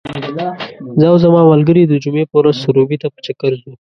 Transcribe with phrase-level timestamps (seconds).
[0.99, 3.71] زه او زما ملګري د جمعې په ورځ سروبي ته په چکر ځو.